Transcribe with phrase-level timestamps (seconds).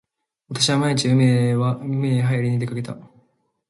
[0.47, 1.55] 私は毎日海へ
[2.23, 2.97] はいりに出掛けた。